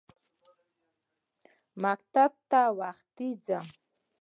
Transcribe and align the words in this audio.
مکتب 1.83 2.31
ته 2.49 2.61
وختي 2.79 3.29
ځم. 3.45 3.65